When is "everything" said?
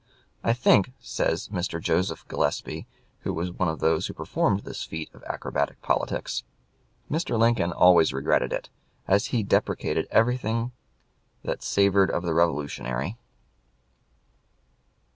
10.09-10.71